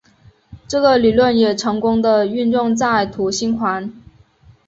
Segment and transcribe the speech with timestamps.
[0.67, 3.93] 这个理论也成功的运用在土星环。